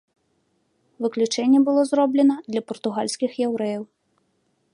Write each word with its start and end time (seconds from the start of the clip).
Выключэнне 1.05 1.59
было 1.67 1.81
зроблена 1.91 2.37
для 2.51 2.61
партугальскіх 2.73 3.31
яўрэяў. 3.51 3.83